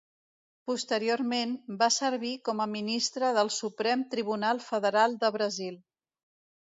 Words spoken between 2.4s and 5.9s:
com a ministre del Suprem Tribunal Federal de Brasil.